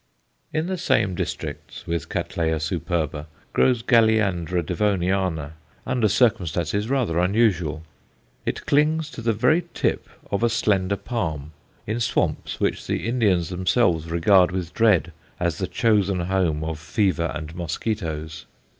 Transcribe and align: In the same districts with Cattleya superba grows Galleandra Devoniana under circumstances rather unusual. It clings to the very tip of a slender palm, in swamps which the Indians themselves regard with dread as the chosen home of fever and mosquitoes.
In 0.51 0.65
the 0.65 0.79
same 0.79 1.13
districts 1.13 1.85
with 1.85 2.09
Cattleya 2.09 2.55
superba 2.55 3.27
grows 3.53 3.83
Galleandra 3.83 4.63
Devoniana 4.65 5.51
under 5.85 6.07
circumstances 6.07 6.89
rather 6.89 7.19
unusual. 7.19 7.83
It 8.43 8.65
clings 8.65 9.11
to 9.11 9.21
the 9.21 9.31
very 9.31 9.65
tip 9.75 10.09
of 10.31 10.41
a 10.41 10.49
slender 10.49 10.97
palm, 10.97 11.51
in 11.85 11.99
swamps 11.99 12.59
which 12.59 12.87
the 12.87 13.07
Indians 13.07 13.49
themselves 13.49 14.09
regard 14.09 14.49
with 14.51 14.73
dread 14.73 15.11
as 15.39 15.59
the 15.59 15.67
chosen 15.67 16.21
home 16.21 16.63
of 16.63 16.79
fever 16.79 17.31
and 17.35 17.53
mosquitoes. 17.55 18.47